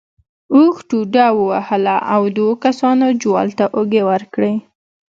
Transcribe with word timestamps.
اوښ 0.55 0.75
ټوډه 0.89 1.25
ووهله 1.37 1.97
او 2.13 2.21
دوو 2.35 2.53
کسانو 2.63 3.05
جوال 3.21 3.49
ته 3.57 3.65
اوږې 3.77 4.01
ورکړې. 4.09 4.53